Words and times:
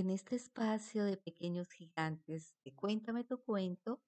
En 0.00 0.08
este 0.08 0.34
espacio 0.34 1.04
de 1.04 1.18
pequeños 1.18 1.70
gigantes 1.72 2.56
de 2.64 2.72
Cuéntame 2.72 3.22
tu 3.22 3.36
cuento, 3.42 4.00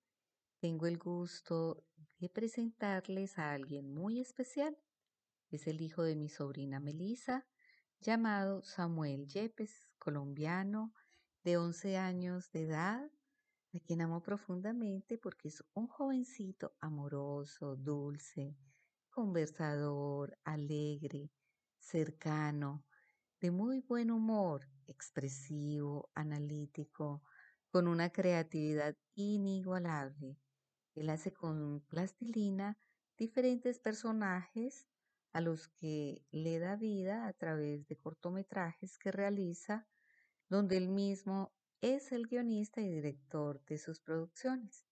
tengo 0.58 0.86
el 0.86 0.96
gusto 0.96 1.84
de 2.18 2.30
presentarles 2.30 3.38
a 3.38 3.52
alguien 3.52 3.92
muy 3.92 4.18
especial. 4.18 4.74
Es 5.50 5.66
el 5.66 5.82
hijo 5.82 6.02
de 6.02 6.16
mi 6.16 6.30
sobrina 6.30 6.80
Melissa, 6.80 7.46
llamado 8.00 8.62
Samuel 8.62 9.26
Yepes, 9.26 9.90
colombiano 9.98 10.94
de 11.44 11.58
11 11.58 11.98
años 11.98 12.50
de 12.52 12.62
edad, 12.62 13.10
a 13.74 13.78
quien 13.80 14.00
amo 14.00 14.22
profundamente 14.22 15.18
porque 15.18 15.48
es 15.48 15.62
un 15.74 15.88
jovencito 15.88 16.74
amoroso, 16.80 17.76
dulce, 17.76 18.56
conversador, 19.10 20.38
alegre, 20.42 21.30
cercano, 21.78 22.82
de 23.42 23.50
muy 23.50 23.80
buen 23.80 24.10
humor, 24.10 24.71
expresivo, 24.86 26.10
analítico, 26.14 27.22
con 27.70 27.88
una 27.88 28.10
creatividad 28.10 28.96
inigualable. 29.14 30.36
Él 30.94 31.10
hace 31.10 31.32
con 31.32 31.80
plastilina 31.88 32.76
diferentes 33.16 33.78
personajes 33.78 34.88
a 35.32 35.40
los 35.40 35.68
que 35.68 36.22
le 36.30 36.58
da 36.58 36.76
vida 36.76 37.26
a 37.26 37.32
través 37.32 37.86
de 37.88 37.96
cortometrajes 37.96 38.98
que 38.98 39.10
realiza, 39.10 39.86
donde 40.48 40.76
él 40.76 40.88
mismo 40.88 41.52
es 41.80 42.12
el 42.12 42.26
guionista 42.26 42.80
y 42.80 42.90
director 42.90 43.64
de 43.64 43.78
sus 43.78 44.00
producciones. 44.00 44.84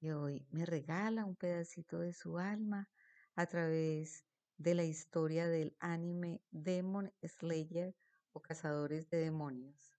Y 0.00 0.10
hoy 0.10 0.46
me 0.50 0.66
regala 0.66 1.24
un 1.24 1.36
pedacito 1.36 1.98
de 1.98 2.12
su 2.12 2.38
alma 2.38 2.90
a 3.34 3.46
través 3.46 4.24
de 4.58 4.74
la 4.74 4.84
historia 4.84 5.48
del 5.48 5.74
anime 5.80 6.42
Demon 6.50 7.12
Slayer 7.22 7.96
o 8.34 8.42
Cazadores 8.42 9.08
de 9.08 9.16
Demonios. 9.18 9.96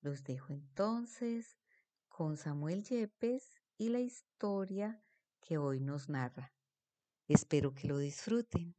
Los 0.00 0.22
dejo 0.22 0.52
entonces 0.52 1.58
con 2.08 2.36
Samuel 2.36 2.84
Yepes 2.84 3.60
y 3.78 3.88
la 3.88 3.98
historia 3.98 5.02
que 5.40 5.58
hoy 5.58 5.80
nos 5.80 6.08
narra. 6.08 6.52
Espero 7.26 7.74
que 7.74 7.88
lo 7.88 7.98
disfruten. 7.98 8.76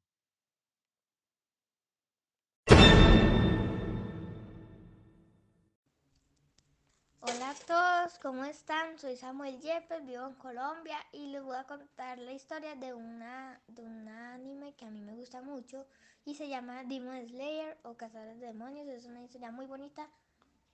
A 7.54 7.66
todos, 7.68 8.18
¿cómo 8.20 8.46
están? 8.46 8.98
Soy 8.98 9.16
Samuel 9.16 9.60
Yepes, 9.60 10.04
vivo 10.06 10.26
en 10.26 10.34
Colombia 10.36 10.98
y 11.12 11.28
les 11.28 11.44
voy 11.44 11.56
a 11.56 11.66
contar 11.66 12.18
la 12.18 12.32
historia 12.32 12.74
de, 12.74 12.96
una, 12.96 13.62
de 13.68 13.84
un 13.84 14.08
anime 14.08 14.74
que 14.74 14.86
a 14.86 14.90
mí 14.90 15.02
me 15.02 15.14
gusta 15.14 15.44
mucho 15.44 15.86
y 16.26 16.34
se 16.34 16.48
llama 16.48 16.84
Demon 16.84 17.28
Slayer 17.28 17.78
o 17.84 17.94
Cazadores 17.96 18.40
de 18.40 18.48
Demonios. 18.48 18.88
Es 18.88 19.06
una 19.06 19.22
historia 19.22 19.52
muy 19.52 19.68
bonita, 19.68 20.10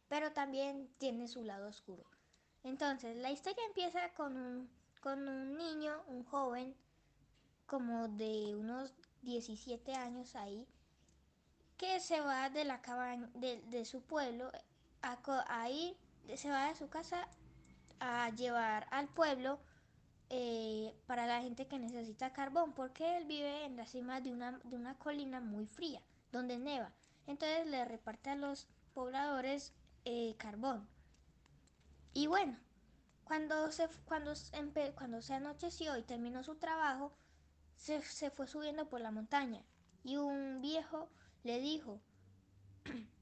pero 0.07 0.31
también 0.31 0.89
tiene 0.99 1.27
su 1.27 1.43
lado 1.43 1.67
oscuro. 1.67 2.05
Entonces, 2.63 3.17
la 3.17 3.31
historia 3.31 3.65
empieza 3.67 4.13
con 4.13 4.37
un, 4.37 4.69
con 5.01 5.27
un 5.27 5.57
niño, 5.57 6.01
un 6.07 6.23
joven, 6.23 6.73
como 7.65 8.07
de 8.07 8.55
unos 8.55 8.93
17 9.23 9.95
años 9.95 10.33
ahí, 10.37 10.65
que 11.77 11.99
se 11.99 12.21
va 12.21 12.49
de 12.49 12.63
la 12.63 12.81
cabaña 12.81 13.29
de, 13.33 13.61
de 13.63 13.83
su 13.83 14.01
pueblo 14.01 14.49
a, 15.01 15.17
a 15.47 15.69
ir 15.69 15.97
se 16.37 16.49
va 16.49 16.67
de 16.67 16.75
su 16.75 16.89
casa 16.89 17.27
a 17.99 18.29
llevar 18.29 18.87
al 18.91 19.07
pueblo 19.07 19.59
eh, 20.29 20.93
para 21.07 21.25
la 21.25 21.41
gente 21.41 21.67
que 21.67 21.79
necesita 21.79 22.33
carbón, 22.33 22.73
porque 22.73 23.17
él 23.17 23.25
vive 23.25 23.65
en 23.65 23.75
la 23.75 23.87
cima 23.87 24.21
de 24.21 24.31
una, 24.31 24.59
de 24.63 24.75
una 24.75 24.97
colina 24.97 25.41
muy 25.41 25.65
fría, 25.65 26.01
donde 26.31 26.59
neva. 26.59 26.93
Entonces 27.25 27.65
le 27.67 27.83
reparte 27.85 28.29
a 28.29 28.35
los 28.35 28.67
pobladores 28.93 29.73
eh, 30.05 30.35
carbón. 30.37 30.87
Y 32.13 32.27
bueno, 32.27 32.57
cuando 33.23 33.71
se, 33.71 33.87
cuando, 34.05 34.33
cuando 34.95 35.21
se 35.21 35.33
anocheció 35.33 35.97
y 35.97 36.03
terminó 36.03 36.43
su 36.43 36.55
trabajo, 36.55 37.11
se, 37.75 38.01
se 38.03 38.29
fue 38.29 38.47
subiendo 38.47 38.87
por 38.87 39.01
la 39.01 39.11
montaña. 39.11 39.63
Y 40.03 40.17
un 40.17 40.61
viejo 40.61 41.09
le 41.43 41.59
dijo, 41.59 42.01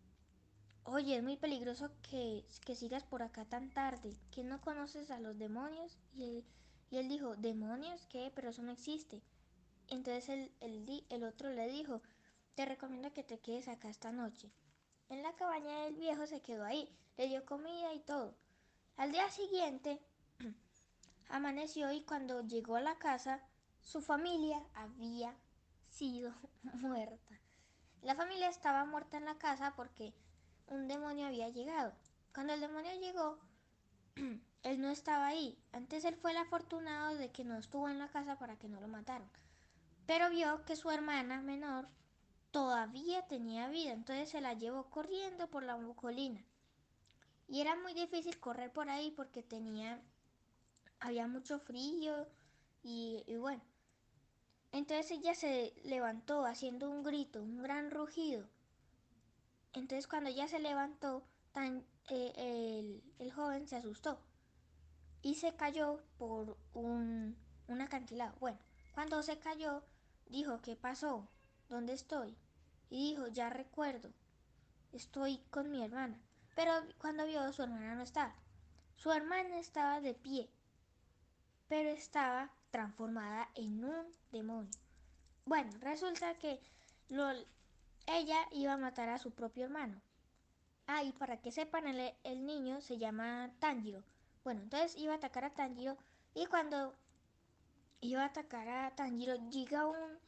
Oye, 0.90 1.18
es 1.18 1.24
muy 1.24 1.36
peligroso 1.36 1.92
que, 2.02 2.46
que, 2.66 2.74
sigas 2.74 3.04
por 3.04 3.22
acá 3.22 3.44
tan 3.44 3.70
tarde, 3.70 4.16
que 4.32 4.46
no 4.46 4.62
conoces 4.62 5.12
a 5.12 5.20
los 5.20 5.38
demonios. 5.38 5.98
Y 6.14 6.46
él, 6.92 7.10
dijo, 7.10 7.36
¿demonios? 7.36 8.06
¿Qué? 8.06 8.32
Pero 8.34 8.52
eso 8.52 8.62
no 8.64 8.72
existe. 8.72 9.22
Entonces 9.90 10.30
el, 10.30 10.52
el, 10.62 11.06
el, 11.10 11.24
otro 11.26 11.50
le 11.50 11.68
dijo, 11.68 12.02
te 12.56 12.66
recomiendo 12.66 13.12
que 13.12 13.26
te 13.26 13.38
quedes 13.38 13.68
acá 13.68 13.90
esta 13.90 14.14
noche. 14.14 14.50
En 15.10 15.24
la 15.24 15.36
cabaña 15.36 15.84
del 15.84 15.96
viejo 15.96 16.26
se 16.26 16.42
quedó 16.42 16.64
ahí, 16.64 16.90
le 17.18 17.28
dio 17.28 17.44
comida 17.44 17.94
y 17.94 18.00
todo. 18.00 18.34
Al 18.96 19.12
día 19.12 19.30
siguiente 19.30 20.00
amaneció 21.28 21.92
y 21.92 22.04
cuando 22.04 22.48
llegó 22.48 22.78
a 22.78 22.82
la 22.82 22.98
casa, 22.98 23.42
su 23.82 24.00
familia 24.00 24.64
había 24.74 25.36
sido 25.90 26.34
muerta. 26.64 27.42
La 28.04 28.16
familia 28.16 28.48
estaba 28.48 28.86
muerta 28.86 29.18
en 29.18 29.26
la 29.26 29.38
casa 29.38 29.74
porque 29.76 30.14
un 30.68 30.88
demonio 30.88 31.28
había 31.28 31.50
llegado. 31.50 31.94
Cuando 32.34 32.54
el 32.54 32.62
demonio 32.62 32.92
llegó, 33.00 33.40
él 34.64 34.82
no 34.82 34.90
estaba 34.90 35.28
ahí. 35.28 35.58
Antes 35.72 36.06
él 36.06 36.16
fue 36.16 36.32
el 36.32 36.38
afortunado 36.38 37.16
de 37.16 37.32
que 37.32 37.44
no 37.44 37.58
estuvo 37.58 37.90
en 37.90 38.00
la 38.00 38.10
casa 38.10 38.38
para 38.38 38.58
que 38.58 38.68
no 38.68 38.80
lo 38.82 38.88
mataran. 38.88 39.30
Pero 40.06 40.30
vio 40.30 40.64
que 40.66 40.76
su 40.76 40.90
hermana 40.90 41.42
menor 41.42 41.88
todavía 42.52 43.28
tenía 43.28 43.68
vida, 43.68 43.92
entonces 43.92 44.30
se 44.30 44.42
la 44.42 44.54
llevó 44.54 44.90
corriendo 44.90 45.50
por 45.50 45.64
la 45.64 45.78
colina. 45.96 46.44
Y 47.48 47.62
era 47.62 47.76
muy 47.76 47.94
difícil 47.94 48.40
correr 48.40 48.72
por 48.72 48.90
ahí 48.90 49.12
porque 49.12 49.44
tenía, 49.44 50.02
había 51.00 51.28
mucho 51.28 51.60
frío 51.60 52.28
y, 52.84 53.24
y 53.26 53.36
bueno. 53.38 53.62
Entonces 54.72 55.12
ella 55.12 55.34
se 55.34 55.74
levantó 55.84 56.46
haciendo 56.46 56.90
un 56.90 57.04
grito, 57.04 57.42
un 57.42 57.62
gran 57.62 57.90
rugido 57.90 58.48
entonces 59.78 60.08
cuando 60.08 60.30
ella 60.30 60.48
se 60.48 60.60
levantó, 60.60 61.24
tan, 61.54 61.84
eh, 62.10 62.34
el, 62.38 63.04
el, 63.20 63.32
joven 63.32 63.68
se 63.68 63.78
asustó 63.78 64.20
y 65.22 65.36
se 65.36 65.56
cayó 65.56 66.02
por 66.18 66.58
un, 66.74 67.36
un 67.68 67.82
acantilado. 67.82 68.36
Bueno, 68.40 68.58
cuando 68.94 69.22
se 69.24 69.40
cayó, 69.40 69.84
dijo, 70.28 70.62
¿qué 70.62 70.76
pasó? 70.76 71.28
¿Dónde 71.70 71.94
estoy? 71.94 72.36
Y 72.90 73.12
dijo, 73.12 73.28
ya 73.28 73.50
recuerdo, 73.50 74.10
estoy 74.94 75.38
con 75.50 75.72
mi 75.72 75.84
hermana. 75.84 76.20
Pero 76.56 76.72
cuando 76.98 77.26
vio, 77.26 77.52
su 77.54 77.64
hermana 77.64 77.96
no 77.96 78.04
estaba. 78.04 78.34
Su 78.96 79.12
hermana 79.12 79.60
estaba 79.60 80.02
de 80.02 80.14
pie, 80.16 80.50
pero 81.68 81.90
estaba 81.90 82.52
transformada 82.72 83.50
en 83.56 83.84
un 83.84 84.06
demonio. 84.32 84.72
Bueno, 85.46 85.72
resulta 85.82 86.34
que 86.36 86.60
lo, 87.10 87.32
ella 88.08 88.40
iba 88.52 88.74
a 88.74 88.78
matar 88.78 89.10
a 89.10 89.20
su 89.20 89.32
propio 89.32 89.66
hermano. 89.66 90.02
Ah, 90.88 91.04
y 91.04 91.12
para 91.14 91.38
que 91.42 91.52
sepan, 91.52 91.88
el, 91.88 92.14
el 92.24 92.46
niño 92.46 92.82
se 92.82 92.98
llama 92.98 93.52
Tanjiro. 93.60 94.04
Bueno, 94.44 94.62
entonces 94.62 94.96
iba 94.98 95.14
a 95.14 95.18
atacar 95.18 95.46
a 95.46 95.54
Tanjiro 95.54 95.98
y 96.34 96.46
cuando 96.48 96.96
iba 98.02 98.24
a 98.24 98.28
atacar 98.28 98.68
a 98.70 98.96
Tanjiro 98.96 99.36
llega 99.50 99.86
un, 99.86 100.20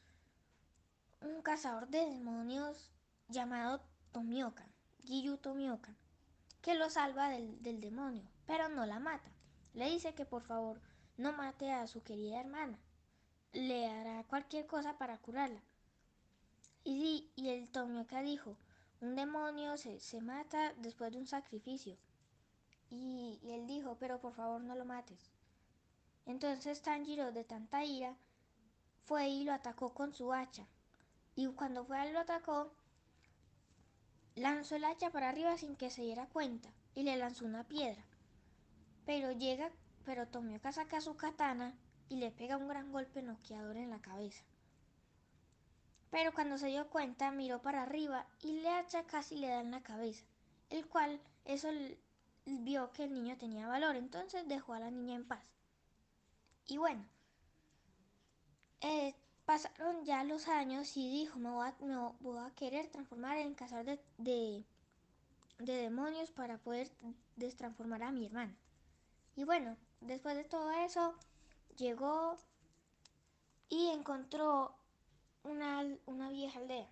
un 1.22 1.41
cazador 1.41 1.88
de 1.88 2.06
demonios 2.06 2.91
llamado 3.29 3.81
Tomioka, 4.11 4.67
Giyu 5.06 5.38
Tomioka, 5.38 5.96
que 6.61 6.75
lo 6.75 6.90
salva 6.90 7.29
del, 7.29 7.61
del 7.63 7.79
demonio, 7.79 8.23
pero 8.46 8.69
no 8.69 8.85
la 8.85 9.00
mata. 9.00 9.31
Le 9.73 9.90
dice 9.90 10.13
que 10.13 10.25
por 10.25 10.44
favor 10.44 10.81
no 11.17 11.31
mate 11.34 11.72
a 11.72 11.88
su 11.88 12.03
querida 12.03 12.40
hermana. 12.41 12.78
Le 13.53 13.88
hará 13.88 14.23
cualquier 14.25 14.67
cosa 14.67 14.97
para 14.97 15.17
curarla. 15.19 15.61
Y, 16.91 17.30
el 17.47 17.68
Tomioka 17.70 18.24
dijo, 18.24 18.58
un 19.00 19.16
demonio 19.16 19.78
se, 19.78 20.00
se, 20.00 20.22
mata 20.22 20.74
después 20.74 21.12
de 21.12 21.20
un 21.20 21.28
sacrificio. 21.28 21.96
Y, 22.90 23.40
y, 23.44 23.52
él 23.52 23.68
dijo, 23.68 23.96
pero 24.00 24.20
por 24.20 24.34
favor 24.34 24.59
no 24.62 24.74
lo 24.74 24.86
mates. 24.86 25.30
Entonces 26.26 26.82
Tanjiro, 26.82 27.32
de 27.32 27.44
tanta 27.44 27.86
ira, 27.86 28.18
fue 29.06 29.30
y 29.30 29.44
lo 29.44 29.53
atacó 29.53 29.94
con 29.94 30.16
su 30.16 30.34
hacha. 30.34 30.66
Y 31.36 31.46
cuando 31.50 31.86
fue 31.86 32.09
y 32.09 32.12
lo 32.12 32.22
atacó, 32.22 32.74
lanzó 34.34 34.76
el 34.76 34.86
hacha 34.86 35.12
para 35.12 35.30
arriba 35.30 35.59
sin 35.59 35.76
que 35.76 35.91
se 35.91 36.02
diera 36.02 36.26
cuenta 36.26 36.70
y 36.96 37.03
le 37.03 37.18
lanzó 37.18 37.46
una 37.46 37.66
piedra. 37.66 38.03
Pero 39.06 39.32
llega, 39.32 39.70
pero 40.06 40.28
Tomioka 40.28 40.72
saca 40.72 41.02
su 41.02 41.16
katana 41.16 41.76
y 42.09 42.16
le 42.16 42.32
pega 42.32 42.58
un 42.58 42.68
gran 42.68 42.91
golpe 42.91 43.22
noqueador 43.22 43.78
en 43.78 43.91
la 43.91 44.02
cabeza. 44.02 44.44
Pero 46.09 46.34
cuando 46.34 46.58
se 46.58 46.67
dio 46.67 46.90
cuenta, 46.90 47.32
miró 47.32 47.61
para 47.61 47.84
arriba 47.84 48.26
y 48.41 48.61
le 48.61 48.70
hacha 48.70 49.03
casi 49.06 49.35
le 49.35 49.47
da 49.47 49.61
en 49.61 49.72
la 49.72 49.84
cabeza, 49.84 50.26
el 50.70 50.88
cual 50.88 51.22
eso 51.46 51.70
vio 52.46 52.91
que 52.91 53.03
el 53.03 53.14
niño 53.14 53.38
tenía 53.38 53.67
valor, 53.67 53.96
entonces 53.96 54.47
dejó 54.47 54.73
a 54.73 54.79
la 54.79 54.91
niña 54.91 55.16
en 55.16 55.28
paz. 55.28 55.44
Y 56.66 56.78
bueno, 56.78 57.06
eh, 58.82 59.16
pasaron 59.46 60.06
ya 60.06 60.23
los 60.23 60.47
años 60.47 60.96
y 60.96 61.09
dijo, 61.09 61.38
me 61.40 61.50
voy, 61.50 61.67
a, 61.67 61.76
me 61.79 62.40
a 62.40 62.52
querer 62.55 62.88
transformar 62.90 63.38
en 63.38 63.55
cazador 63.55 63.85
de, 63.85 64.00
de, 64.17 64.66
de 65.59 65.73
demonios 65.73 66.32
para 66.32 66.58
poder 66.58 66.91
destransformar 67.35 68.03
a 68.03 68.12
mi 68.12 68.26
hermana. 68.26 68.55
Y 69.35 69.44
bueno, 69.44 69.78
después 70.02 70.35
de 70.35 70.44
todo 70.44 70.72
eso, 70.72 71.16
llegó 71.78 72.38
y 73.70 73.88
encontró 73.88 74.78
una, 75.44 75.84
una 76.06 76.30
vieja 76.30 76.59
aldea, 76.59 76.88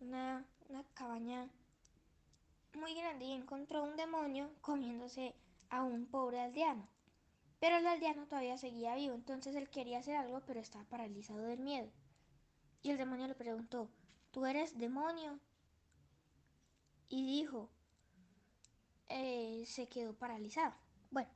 una, 0.00 0.44
una 0.68 0.84
cabaña 0.94 1.48
muy 2.74 2.94
grande 2.94 3.24
y 3.24 3.32
encontró 3.32 3.82
un 3.82 3.96
demonio 3.96 4.50
comiéndose 4.60 5.34
a 5.70 5.82
un 5.82 6.06
pobre 6.06 6.40
aldeano. 6.40 6.86
Pero 7.58 7.76
el 7.78 7.86
aldeano 7.86 8.26
todavía 8.26 8.58
seguía 8.58 8.94
vivo, 8.96 9.14
entonces 9.14 9.56
él 9.56 9.70
quería 9.70 9.98
hacer 9.98 10.16
algo, 10.16 10.42
pero 10.46 10.60
estaba 10.60 10.84
paralizado 10.84 11.40
del 11.40 11.60
miedo. 11.60 11.90
Y 12.82 12.90
el 12.90 12.98
demonio 12.98 13.26
le 13.26 13.34
preguntó, 13.34 13.88
¿tú 14.30 14.44
eres 14.44 14.78
demonio? 14.78 15.40
Y 17.08 17.26
dijo, 17.26 17.70
eh, 19.08 19.64
se 19.66 19.88
quedó 19.88 20.12
paralizado. 20.12 20.74
Bueno, 21.10 21.30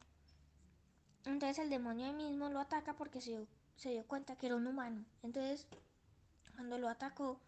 entonces 1.25 1.59
el 1.59 1.71
demonio 1.71 2.13
mismo 2.13 2.49
lo 2.51 2.61
ataca 2.61 2.95
porque 2.95 3.21
se 3.21 3.31
dio, 3.31 3.47
se 3.77 3.91
dio 3.91 4.07
cuenta 4.07 4.37
que 4.37 4.47
era 4.47 4.57
un 4.57 4.67
humano. 4.67 5.05
Entonces, 5.23 5.67
cuando 6.61 6.77
lo 6.77 6.91
atacó, 6.91 7.41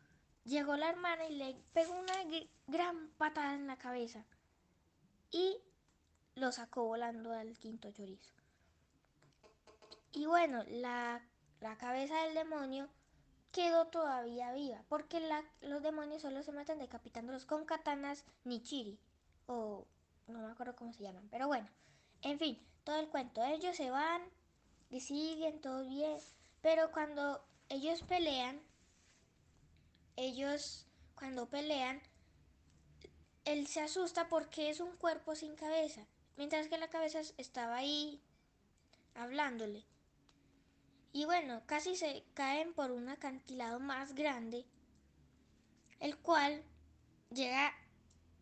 llegó 0.44 0.74
la 0.78 0.88
hermana 0.88 1.26
y 1.26 1.34
le 1.34 1.54
pegó 1.74 1.92
una 1.92 2.14
gran 2.66 3.10
patada 3.18 3.52
en 3.52 3.66
la 3.66 3.76
cabeza. 3.76 4.24
Y 5.30 5.58
lo 6.34 6.50
sacó 6.50 6.84
volando 6.84 7.30
al 7.34 7.58
quinto 7.58 7.92
chorizo. 7.92 8.32
Y 10.12 10.24
bueno, 10.24 10.64
la, 10.66 11.20
la 11.60 11.76
cabeza 11.76 12.24
del 12.24 12.32
demonio 12.32 12.88
quedó 13.50 13.88
todavía 13.88 14.50
viva, 14.52 14.82
porque 14.88 15.20
la, 15.20 15.44
los 15.60 15.82
demonios 15.82 16.22
solo 16.22 16.42
se 16.42 16.52
matan 16.52 16.78
decapitándolos 16.78 17.44
con 17.44 17.66
katanas 17.66 18.24
nichiri, 18.44 18.98
o 19.44 19.86
no 20.26 20.38
me 20.38 20.52
acuerdo 20.52 20.74
cómo 20.74 20.94
se 20.94 21.02
llaman, 21.02 21.28
pero 21.30 21.48
bueno, 21.48 21.68
en 22.22 22.38
fin, 22.38 22.66
todo 22.84 22.96
el 22.96 23.10
cuento, 23.10 23.44
ellos 23.44 23.76
se 23.76 23.90
van 23.90 24.22
y 24.88 25.00
siguen, 25.00 25.60
todo 25.60 25.84
bien, 25.86 26.16
pero 26.62 26.90
cuando 26.92 27.44
ellos 27.68 28.02
pelean, 28.04 28.58
ellos 30.22 30.86
cuando 31.14 31.48
pelean, 31.48 32.00
él 33.44 33.66
se 33.66 33.80
asusta 33.80 34.28
porque 34.28 34.70
es 34.70 34.80
un 34.80 34.96
cuerpo 34.96 35.34
sin 35.34 35.56
cabeza, 35.56 36.06
mientras 36.36 36.68
que 36.68 36.78
la 36.78 36.88
cabeza 36.88 37.20
estaba 37.38 37.76
ahí 37.76 38.22
hablándole. 39.14 39.84
Y 41.12 41.24
bueno, 41.26 41.62
casi 41.66 41.96
se 41.96 42.24
caen 42.34 42.72
por 42.72 42.90
un 42.90 43.08
acantilado 43.08 43.80
más 43.80 44.14
grande, 44.14 44.64
el 46.00 46.16
cual 46.18 46.64
llega 47.30 47.72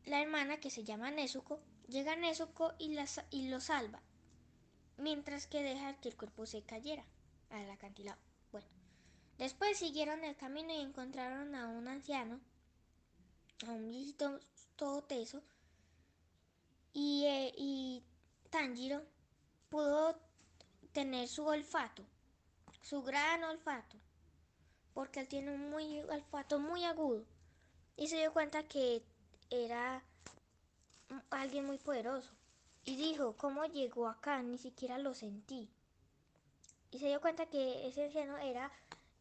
la 0.04 0.22
hermana 0.22 0.60
que 0.60 0.70
se 0.70 0.84
llama 0.84 1.10
Nezuko, 1.10 1.60
llega 1.88 2.14
Nezuko 2.16 2.74
y, 2.78 2.94
la, 2.94 3.06
y 3.30 3.48
lo 3.48 3.60
salva, 3.60 4.02
mientras 4.96 5.46
que 5.46 5.62
deja 5.62 5.94
que 6.00 6.10
el 6.10 6.16
cuerpo 6.16 6.46
se 6.46 6.62
cayera 6.62 7.04
al 7.50 7.70
acantilado. 7.70 8.20
Bueno, 8.52 8.68
después 9.40 9.76
siguieron 9.76 10.22
el 10.22 10.36
camino 10.36 10.72
y 10.72 10.80
encontraron 10.80 11.56
a 11.56 11.66
un 11.66 11.88
anciano, 11.88 12.38
a 13.66 13.72
un 13.72 13.88
viejito 13.88 14.38
todo 14.76 15.02
teso, 15.02 15.42
y, 16.92 17.24
eh, 17.24 17.52
y 17.56 18.04
Tanjiro 18.50 19.02
pudo 19.68 20.16
tener 20.92 21.26
su 21.26 21.44
olfato 21.44 22.04
su 22.82 23.02
gran 23.02 23.44
olfato, 23.44 23.96
porque 24.94 25.20
él 25.20 25.28
tiene 25.28 25.54
un 25.54 25.70
muy, 25.70 26.00
olfato 26.02 26.58
muy 26.58 26.84
agudo. 26.84 27.24
Y 27.96 28.08
se 28.08 28.16
dio 28.16 28.32
cuenta 28.32 28.62
que 28.64 29.02
era 29.50 30.02
alguien 31.30 31.66
muy 31.66 31.78
poderoso. 31.78 32.32
Y 32.84 32.96
dijo, 32.96 33.36
¿cómo 33.36 33.64
llegó 33.66 34.08
acá? 34.08 34.42
Ni 34.42 34.58
siquiera 34.58 34.98
lo 34.98 35.14
sentí. 35.14 35.68
Y 36.90 36.98
se 36.98 37.06
dio 37.06 37.20
cuenta 37.20 37.46
que 37.46 37.86
ese 37.86 38.06
anciano 38.06 38.38
era 38.38 38.72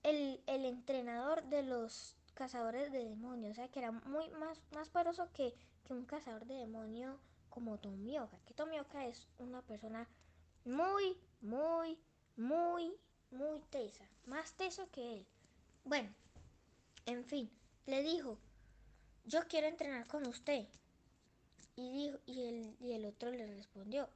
el, 0.09 0.65
entrenador 0.65 1.43
de 1.45 1.63
los 1.63 2.15
cazadores 2.33 2.91
de 2.91 3.03
demonios. 3.03 3.51
O 3.51 3.55
sea, 3.55 3.67
que 3.69 3.79
era 3.79 3.91
muy 3.91 4.29
más, 4.31 4.61
más 4.73 4.89
poderoso 4.89 5.29
que, 5.33 5.53
que 5.85 5.93
un 5.93 6.05
cazador 6.05 6.45
de 6.45 6.55
demonios 6.55 7.19
como 7.49 7.77
Tomioka. 7.77 8.37
Que 8.45 8.53
Tomioka 8.53 9.05
es 9.05 9.27
una 9.37 9.61
persona 9.61 10.07
muy, 10.65 11.17
muy, 11.41 11.97
muy 12.37 12.97
muy 13.31 13.59
tesa, 13.69 14.05
más 14.25 14.53
teso 14.53 14.89
que 14.91 15.13
él. 15.13 15.25
Bueno, 15.83 16.09
en 17.05 17.23
fin, 17.25 17.49
le 17.85 18.01
dijo, 18.03 18.37
yo 19.25 19.47
quiero 19.47 19.67
entrenar 19.67 20.07
con 20.07 20.27
usted. 20.27 20.67
Y, 21.75 21.91
dijo, 21.91 22.17
y, 22.25 22.41
el, 22.47 22.75
y 22.79 22.93
el 22.93 23.05
otro 23.05 23.31
le 23.31 23.47
respondió, 23.47 24.09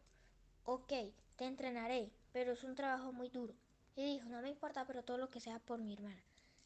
ok, 0.65 0.91
te 1.37 1.45
entrenaré, 1.45 2.11
pero 2.31 2.53
es 2.53 2.63
un 2.63 2.75
trabajo 2.75 3.13
muy 3.13 3.29
duro. 3.29 3.53
Y 3.95 4.05
dijo, 4.05 4.27
no 4.29 4.41
me 4.41 4.49
importa, 4.49 4.85
pero 4.85 5.03
todo 5.03 5.17
lo 5.17 5.29
que 5.29 5.39
sea 5.39 5.59
por 5.59 5.79
mi 5.79 5.93
hermana. 5.93 6.21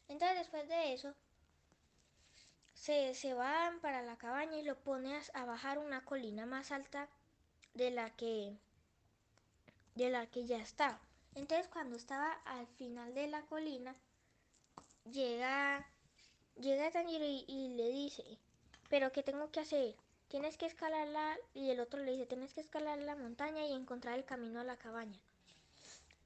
Entonces 0.08 0.38
después 0.38 0.68
de 0.68 0.94
eso, 0.94 1.14
se, 2.74 3.14
se 3.14 3.34
van 3.34 3.80
para 3.80 4.02
la 4.02 4.16
cabaña 4.16 4.56
y 4.56 4.62
lo 4.62 4.78
pone 4.78 5.20
a, 5.34 5.44
bajar 5.44 5.78
una 5.78 6.04
colina 6.04 6.46
más 6.46 6.70
alta 6.72 7.08
de 7.74 7.90
la 7.90 8.10
que 8.10 8.56
de 9.94 10.10
la 10.10 10.26
que 10.26 10.46
ya 10.46 10.58
estaba. 10.58 11.00
Entonces 11.34 11.68
cuando 11.68 11.96
estaba 11.96 12.32
al 12.44 12.66
final 12.66 13.14
de 13.14 13.26
la 13.26 13.42
colina, 13.42 13.96
llega, 15.10 15.86
llega 16.56 16.90
Tanjiro 16.90 17.24
y, 17.24 17.44
y 17.48 17.74
le 17.74 17.90
dice, 17.90 18.38
pero 18.88 19.12
¿qué 19.12 19.22
tengo 19.22 19.50
que 19.50 19.60
hacer? 19.60 19.96
Tienes 20.28 20.56
que 20.56 20.66
escalarla 20.66 21.36
y 21.54 21.70
el 21.70 21.80
otro 21.80 22.02
le 22.02 22.12
dice, 22.12 22.26
tienes 22.26 22.54
que 22.54 22.60
escalar 22.60 22.98
la 22.98 23.16
montaña 23.16 23.66
y 23.66 23.72
encontrar 23.72 24.16
el 24.18 24.24
camino 24.24 24.60
a 24.60 24.64
la 24.64 24.76
cabaña. 24.76 25.18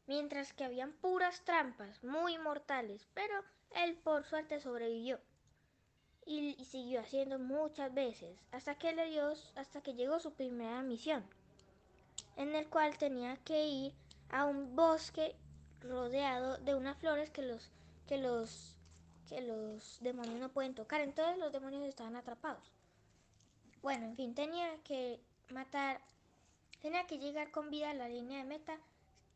Mientras 0.06 0.52
que 0.52 0.64
habían 0.64 0.93
puras 0.93 1.44
trampas, 1.44 2.02
muy 2.02 2.38
mortales, 2.38 3.06
pero 3.14 3.44
él 3.70 3.96
por 3.96 4.25
suerte 4.25 4.60
sobrevivió. 4.60 5.20
Y, 6.25 6.54
siguió 6.64 7.00
haciendo 7.00 7.38
muchas 7.38 7.93
veces, 7.94 8.38
hasta 8.52 8.76
que 8.76 8.93
le 8.93 9.10
dio, 9.10 9.32
hasta 9.56 9.81
que 9.82 9.94
llegó 9.94 10.20
su 10.20 10.32
primera 10.34 10.82
misión, 10.82 11.25
en 12.37 12.54
el 12.54 12.69
cual 12.69 12.96
tenía 12.96 13.37
que 13.38 13.66
ir 13.66 13.94
a 14.31 14.44
un 14.44 14.76
bosque 14.76 15.34
rodeado 15.81 16.58
de 16.58 16.75
unas 16.75 16.96
flores 16.98 17.31
que 17.31 17.43
los 17.43 17.70
que 18.06 18.19
los 18.19 18.76
que 19.28 19.40
los 19.40 19.98
demonios 20.00 20.38
no 20.38 20.50
pueden 20.50 20.74
tocar. 20.74 21.00
Entonces 21.00 21.38
los 21.38 21.53
demonios 21.53 21.84
estaban 21.84 22.17
atrapados. 22.17 22.70
Bueno, 23.82 24.06
en 24.06 24.17
fin, 24.17 24.34
tenía 24.34 24.77
que 24.84 25.20
matar, 25.50 26.00
tenía 26.81 27.06
que 27.06 27.19
llegar 27.19 27.50
con 27.50 27.70
vida 27.70 27.91
a 27.91 27.94
la 27.94 28.08
línea 28.08 28.38
de 28.38 28.44
meta 28.44 28.79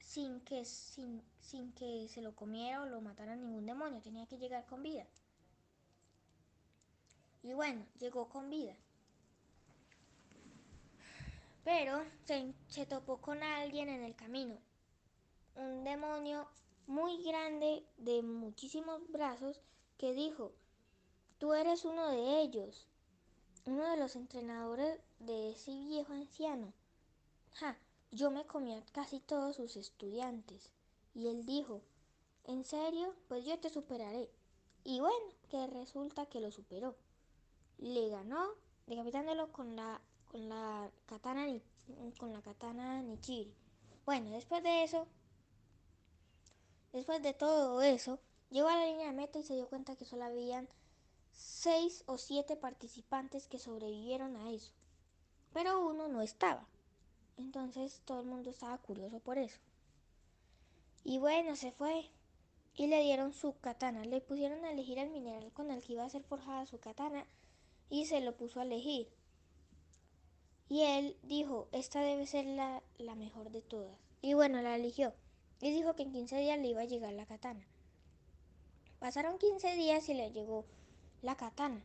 sin 0.07 0.41
que, 0.43 0.65
sin, 0.65 1.21
sin 1.41 1.73
que 1.73 2.09
se 2.09 2.23
lo 2.23 2.35
comiera 2.35 2.81
o 2.83 2.87
lo 2.87 3.01
matara 3.01 3.35
ningún 3.35 3.67
demonio. 3.67 4.01
Tenía 4.01 4.27
que 4.27 4.39
llegar 4.39 4.65
con 4.67 4.83
vida. 4.83 5.05
Y 7.43 7.53
bueno, 7.53 7.85
llegó 7.99 8.29
con 8.29 8.49
vida. 8.49 8.77
Pero 11.65 12.05
se, 12.25 12.55
se 12.69 12.87
topó 12.87 13.21
con 13.21 13.43
alguien 13.43 13.89
en 13.89 14.05
el 14.05 14.15
camino 14.15 14.57
un 15.57 15.83
demonio 15.83 16.47
muy 16.87 17.23
grande 17.25 17.85
de 17.97 18.23
muchísimos 18.23 19.11
brazos 19.11 19.61
que 19.99 20.13
dijo, 20.13 20.53
tú 21.39 21.53
eres 21.53 21.85
uno 21.85 22.09
de 22.11 22.43
ellos, 22.43 22.87
uno 23.65 23.91
de 23.91 23.97
los 23.97 24.15
entrenadores 24.15 25.01
de 25.19 25.51
ese 25.51 25.73
viejo 25.73 26.13
anciano. 26.13 26.73
Ja, 27.55 27.77
yo 28.17 28.31
me 28.31 28.47
comí 28.47 28.75
a 28.75 28.85
casi 28.93 29.21
todos 29.21 29.57
sus 29.57 29.77
estudiantes. 29.77 30.71
Y 31.15 31.29
él 31.29 31.45
dijo, 31.45 31.83
¿en 32.45 32.65
serio? 32.65 33.15
Pues 33.29 33.45
yo 33.45 33.59
te 33.59 33.69
superaré. 33.71 34.31
Y 34.85 35.01
bueno, 35.01 35.27
que 35.51 35.67
resulta 35.67 36.27
que 36.27 36.41
lo 36.41 36.51
superó. 36.51 36.97
Le 37.79 38.09
ganó 38.09 38.49
decapitándolo 38.87 39.53
con 39.53 39.77
la 39.77 40.01
con 40.31 40.49
la 40.49 40.91
katana 41.07 41.47
con 42.19 42.33
la 42.33 42.43
katana 42.43 43.03
Nichiri. 43.03 43.55
Bueno, 44.05 44.31
después 44.31 44.63
de 44.63 44.83
eso 44.83 45.07
Después 46.97 47.23
de 47.23 47.35
todo 47.35 47.83
eso, 47.83 48.19
llegó 48.49 48.69
a 48.69 48.77
la 48.77 48.87
línea 48.87 49.09
de 49.09 49.13
meta 49.13 49.39
y 49.39 49.43
se 49.43 49.53
dio 49.53 49.69
cuenta 49.69 49.97
que 49.97 50.07
solo 50.07 50.25
habían 50.25 50.67
seis 51.31 52.03
o 52.07 52.17
siete 52.17 52.57
participantes 52.57 53.49
que 53.49 53.59
sobrevivieron 53.59 54.35
a 54.37 54.51
eso. 54.51 54.73
Pero 55.53 55.87
uno 55.87 56.09
no 56.09 56.23
estaba. 56.23 56.67
Entonces 57.37 58.03
todo 58.05 58.21
el 58.21 58.27
mundo 58.27 58.51
estaba 58.51 58.79
curioso 58.79 59.21
por 59.21 59.39
eso. 59.39 59.59
Y 61.05 61.19
bueno, 61.19 61.57
se 61.57 61.73
fue. 61.73 62.11
Y 62.75 62.89
le 62.89 63.03
dieron 63.03 63.33
su 63.33 63.59
katana. 63.59 64.05
Le 64.05 64.21
pusieron 64.21 64.65
a 64.65 64.73
elegir 64.73 64.99
el 64.99 65.11
mineral 65.11 65.53
con 65.53 65.71
el 65.71 65.83
que 65.83 65.95
iba 65.95 66.05
a 66.05 66.11
ser 66.11 66.23
forjada 66.23 66.67
su 66.67 66.79
katana. 66.79 67.27
Y 67.89 68.07
se 68.07 68.21
lo 68.21 68.37
puso 68.37 68.61
a 68.61 68.65
elegir. 68.65 69.09
Y 70.69 70.83
él 70.83 71.17
dijo, 71.23 71.69
esta 71.73 72.01
debe 72.01 72.27
ser 72.27 72.45
la, 72.45 72.83
la 72.99 73.15
mejor 73.15 73.51
de 73.51 73.63
todas. 73.63 73.97
Y 74.21 74.35
bueno, 74.35 74.61
la 74.61 74.75
eligió 74.75 75.15
y 75.61 75.71
dijo 75.71 75.95
que 75.95 76.03
en 76.03 76.13
15 76.13 76.37
días 76.39 76.59
le 76.59 76.69
iba 76.69 76.83
a 76.83 76.87
llegar 76.87 77.13
la 77.13 77.27
katana. 77.27 77.67
Pasaron 78.99 79.39
15 79.39 79.75
días 79.75 80.09
y 80.09 80.15
le 80.15 80.33
llegó 80.33 80.65
la 81.23 81.37
katana 81.37 81.83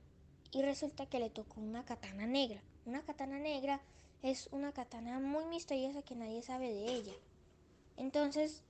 y 0.51 0.62
resulta 0.62 1.05
que 1.05 1.20
le 1.20 1.29
tocó 1.29 1.62
una 1.62 1.86
katana 1.86 2.27
negra. 2.27 2.62
Una 2.86 3.01
katana 3.03 3.39
negra 3.39 3.81
es 4.22 4.48
una 4.51 4.72
katana 4.72 5.20
muy 5.20 5.46
misteriosa 5.46 6.04
que 6.04 6.16
nadie 6.16 6.44
sabe 6.44 6.72
de 6.72 6.94
ella. 6.94 7.13
Entonces 7.98 8.63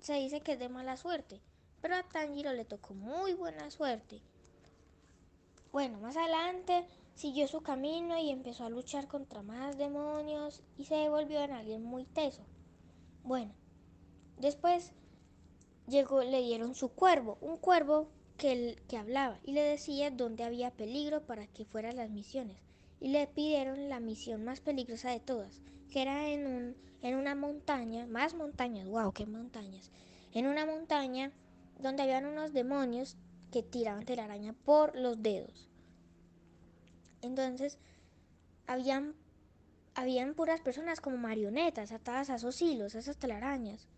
se 0.00 0.14
dice 0.14 0.40
que 0.40 0.52
es 0.52 0.58
de 0.58 0.68
mala 0.68 0.96
suerte, 0.96 1.40
pero 1.80 1.96
a 1.96 2.02
Tanjiro 2.02 2.52
le 2.52 2.64
tocó 2.64 2.94
muy 2.94 3.34
buena 3.34 3.70
suerte. 3.70 4.20
Bueno, 5.72 5.98
más 5.98 6.16
adelante 6.16 6.84
siguió 7.14 7.48
su 7.48 7.62
camino 7.62 8.18
y 8.18 8.30
empezó 8.30 8.64
a 8.64 8.70
luchar 8.70 9.08
contra 9.08 9.42
más 9.42 9.78
demonios 9.78 10.62
y 10.76 10.84
se 10.84 10.96
devolvió 10.96 11.40
en 11.42 11.52
alguien 11.52 11.82
muy 11.82 12.04
teso. 12.04 12.42
Bueno, 13.24 13.54
después 14.38 14.92
llegó, 15.88 16.22
le 16.22 16.42
dieron 16.42 16.74
su 16.74 16.90
cuervo, 16.90 17.38
un 17.40 17.56
cuervo 17.56 18.08
que, 18.36 18.76
que 18.88 18.96
hablaba 18.96 19.38
y 19.44 19.52
le 19.52 19.62
decía 19.62 20.10
dónde 20.10 20.44
había 20.44 20.70
peligro 20.72 21.24
para 21.24 21.46
que 21.46 21.64
fueran 21.64 21.96
las 21.96 22.10
misiones. 22.10 22.71
Y 23.02 23.08
le 23.08 23.26
pidieron 23.26 23.88
la 23.88 23.98
misión 23.98 24.44
más 24.44 24.60
peligrosa 24.60 25.10
de 25.10 25.18
todas, 25.18 25.60
que 25.90 26.02
era 26.02 26.28
en, 26.28 26.46
un, 26.46 26.76
en 27.02 27.16
una 27.16 27.34
montaña, 27.34 28.06
más 28.06 28.32
montañas, 28.32 28.86
wow, 28.86 29.12
qué 29.12 29.26
montañas, 29.26 29.90
en 30.32 30.46
una 30.46 30.66
montaña 30.66 31.32
donde 31.80 32.04
habían 32.04 32.26
unos 32.26 32.52
demonios 32.52 33.16
que 33.50 33.64
tiraban 33.64 34.04
telaraña 34.04 34.52
por 34.52 34.96
los 34.96 35.20
dedos. 35.20 35.68
Entonces, 37.22 37.76
habían, 38.68 39.16
habían 39.96 40.34
puras 40.34 40.60
personas 40.60 41.00
como 41.00 41.16
marionetas 41.16 41.90
atadas 41.90 42.30
a 42.30 42.36
esos 42.36 42.62
hilos, 42.62 42.94
a 42.94 43.00
esas 43.00 43.16
telarañas. 43.16 43.88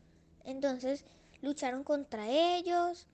Entonces, 0.44 1.04
lucharon 1.42 1.84
contra 1.84 2.26
ellos. 2.30 3.06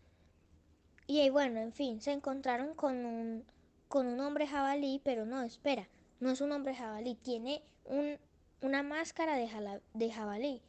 Y 1.08 1.28
bueno, 1.30 1.58
en 1.58 1.72
fin, 1.72 2.00
se 2.00 2.12
encontraron 2.12 2.76
con 2.76 3.04
un, 3.04 3.44
con 3.90 4.06
un 4.06 4.20
hombre 4.20 4.46
jabalí, 4.46 5.02
pero 5.02 5.26
no, 5.26 5.42
espera, 5.42 5.88
no 6.20 6.30
es 6.30 6.40
un 6.40 6.52
hombre 6.52 6.76
jabalí, 6.76 7.16
tiene 7.16 7.60
un, 7.84 8.18
una 8.62 8.84
máscara 8.84 9.34
de, 9.36 10.12
jabalí, 10.12 10.62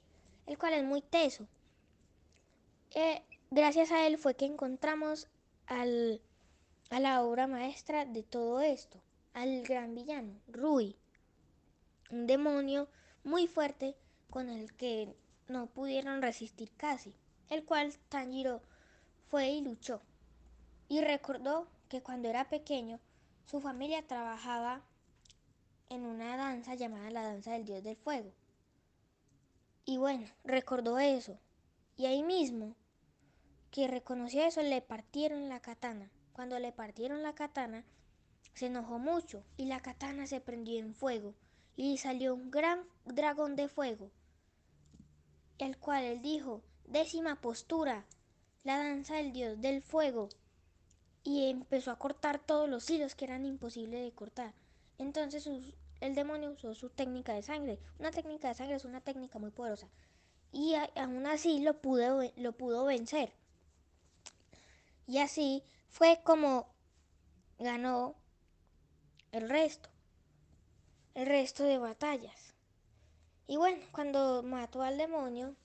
el 0.47 0.57
cual 0.57 0.73
es 0.73 0.83
muy 0.83 1.03
teso. 1.03 1.47
Eh, 2.95 3.21
gracias 3.51 3.91
a 3.91 4.07
él 4.07 4.17
fue 4.17 4.33
que 4.33 4.45
encontramos 4.45 5.27
al, 5.67 6.19
a 6.89 6.99
la 6.99 7.21
obra 7.21 7.45
maestra 7.45 8.05
de 8.05 8.23
todo 8.23 8.59
esto, 8.59 8.99
al 9.33 9.61
gran 9.61 9.93
villano, 9.93 10.33
Rui, 10.47 10.97
un 12.09 12.25
demonio 12.25 12.89
muy 13.23 13.45
fuerte 13.45 13.95
con 14.31 14.49
el 14.49 14.73
que 14.73 15.15
no 15.47 15.67
pudieron 15.67 16.23
resistir 16.23 16.71
casi 16.75 17.15
el 17.51 17.65
cual 17.65 17.93
Tanjiro 18.07 18.61
fue 19.27 19.49
y 19.49 19.61
luchó. 19.61 20.01
Y 20.87 21.01
recordó 21.01 21.67
que 21.89 22.01
cuando 22.01 22.29
era 22.29 22.49
pequeño 22.49 22.99
su 23.45 23.61
familia 23.61 24.05
trabajaba 24.05 24.81
en 25.89 26.05
una 26.05 26.37
danza 26.37 26.75
llamada 26.75 27.09
la 27.11 27.23
danza 27.23 27.51
del 27.51 27.65
dios 27.65 27.83
del 27.83 27.97
fuego. 27.97 28.31
Y 29.85 29.97
bueno, 29.97 30.27
recordó 30.43 30.99
eso. 30.99 31.37
Y 31.97 32.05
ahí 32.05 32.23
mismo, 32.23 32.75
que 33.71 33.87
reconoció 33.87 34.43
eso, 34.43 34.61
le 34.61 34.81
partieron 34.81 35.49
la 35.49 35.59
katana. 35.59 36.09
Cuando 36.33 36.57
le 36.59 36.71
partieron 36.71 37.23
la 37.23 37.35
katana, 37.35 37.83
se 38.53 38.67
enojó 38.67 38.99
mucho 38.99 39.43
y 39.57 39.65
la 39.65 39.81
katana 39.81 40.27
se 40.27 40.41
prendió 40.41 40.79
en 40.79 40.93
fuego 40.93 41.35
y 41.75 41.97
salió 41.97 42.35
un 42.35 42.51
gran 42.51 42.85
dragón 43.05 43.55
de 43.55 43.67
fuego, 43.67 44.11
el 45.57 45.77
cual 45.77 46.03
él 46.03 46.21
dijo, 46.21 46.61
Décima 46.85 47.39
postura, 47.39 48.05
la 48.63 48.77
danza 48.77 49.15
del 49.15 49.31
dios 49.31 49.61
del 49.61 49.81
fuego. 49.81 50.29
Y 51.23 51.49
empezó 51.49 51.91
a 51.91 51.99
cortar 51.99 52.39
todos 52.39 52.67
los 52.69 52.89
hilos 52.89 53.15
que 53.15 53.25
eran 53.25 53.45
imposibles 53.45 54.03
de 54.03 54.11
cortar. 54.11 54.53
Entonces 54.97 55.47
el 55.99 56.15
demonio 56.15 56.51
usó 56.51 56.73
su 56.73 56.89
técnica 56.89 57.33
de 57.33 57.43
sangre. 57.43 57.79
Una 57.99 58.11
técnica 58.11 58.47
de 58.47 58.55
sangre 58.55 58.75
es 58.75 58.85
una 58.85 59.01
técnica 59.01 59.39
muy 59.39 59.51
poderosa. 59.51 59.87
Y 60.51 60.73
aún 60.95 61.25
así 61.27 61.59
lo 61.59 61.79
pudo, 61.79 62.21
lo 62.35 62.51
pudo 62.53 62.85
vencer. 62.85 63.31
Y 65.07 65.19
así 65.19 65.63
fue 65.89 66.21
como 66.23 66.67
ganó 67.59 68.15
el 69.31 69.49
resto. 69.49 69.89
El 71.13 71.27
resto 71.27 71.63
de 71.63 71.77
batallas. 71.77 72.55
Y 73.47 73.57
bueno, 73.57 73.83
cuando 73.91 74.43
mató 74.43 74.81
al 74.81 74.97
demonio, 74.97 75.55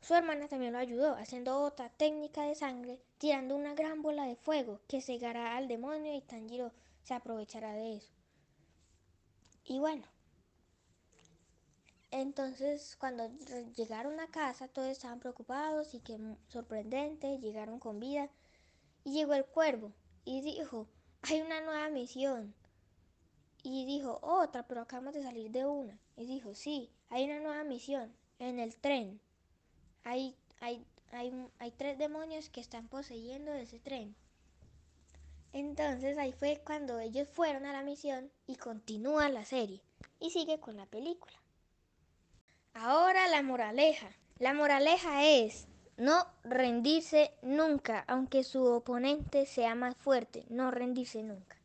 su 0.00 0.14
hermana 0.14 0.48
también 0.48 0.72
lo 0.72 0.80
ayudó, 0.80 1.14
haciendo 1.14 1.60
otra 1.60 1.88
técnica 1.90 2.42
de 2.42 2.56
sangre, 2.56 3.00
tirando 3.22 3.54
una 3.54 3.72
gran 3.74 4.02
bola 4.02 4.26
de 4.26 4.34
fuego 4.34 4.80
que 4.88 5.00
cegará 5.00 5.56
al 5.56 5.68
demonio 5.68 6.12
y 6.12 6.22
Tanjiro 6.22 6.72
se 7.04 7.14
aprovechará 7.14 7.72
de 7.72 7.98
eso. 7.98 8.12
Y 9.64 9.78
bueno, 9.78 10.02
entonces 12.10 12.96
cuando 12.96 13.30
llegaron 13.76 14.18
a 14.18 14.26
casa 14.26 14.66
todos 14.66 14.88
estaban 14.88 15.20
preocupados 15.20 15.94
y 15.94 16.00
que 16.00 16.18
sorprendente, 16.48 17.38
llegaron 17.38 17.78
con 17.78 18.00
vida 18.00 18.28
y 19.04 19.12
llegó 19.12 19.34
el 19.34 19.44
cuervo 19.44 19.92
y 20.24 20.40
dijo, 20.40 20.88
hay 21.22 21.42
una 21.42 21.60
nueva 21.60 21.90
misión. 21.90 22.52
Y 23.62 23.86
dijo, 23.86 24.18
otra, 24.20 24.66
pero 24.66 24.80
acabamos 24.80 25.14
de 25.14 25.22
salir 25.22 25.52
de 25.52 25.64
una. 25.64 25.96
Y 26.16 26.26
dijo, 26.26 26.56
sí, 26.56 26.90
hay 27.08 27.26
una 27.26 27.38
nueva 27.38 27.62
misión 27.62 28.12
en 28.40 28.58
el 28.58 28.74
tren 28.74 29.20
hay, 30.04 30.34
hay, 31.58 31.70
tres 31.72 31.98
demonios 31.98 32.50
que 32.50 32.60
están 32.60 32.88
poseyendo 32.88 33.52
ese 33.52 33.78
tren. 33.78 34.16
Entonces 35.52 36.18
ahí 36.18 36.32
fue 36.32 36.60
cuando 36.64 36.98
ellos 36.98 37.28
fueron 37.28 37.66
a 37.66 37.72
la 37.72 37.82
misión 37.82 38.32
y 38.46 38.56
continúa 38.56 39.28
la 39.28 39.44
serie 39.44 39.82
y 40.18 40.30
sigue 40.30 40.58
con 40.58 40.76
la 40.76 40.86
película. 40.86 41.34
Ahora 42.74 43.28
la 43.28 43.42
moraleja. 43.42 44.08
La 44.38 44.54
moraleja 44.54 45.24
es 45.26 45.68
no 45.96 46.26
rendirse 46.42 47.32
nunca, 47.42 48.02
aunque 48.08 48.44
su 48.44 48.64
oponente 48.64 49.46
sea 49.46 49.74
más 49.74 49.94
fuerte, 49.96 50.44
no 50.48 50.70
rendirse 50.70 51.22
nunca. 51.22 51.61